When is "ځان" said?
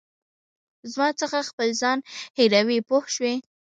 1.81-1.97